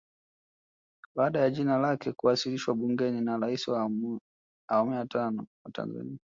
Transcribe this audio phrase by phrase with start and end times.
[1.15, 3.89] Baada ya jina lake kuwasilishwa bungeni na Rais wa
[4.69, 6.19] awamu ya tano wa Tanzania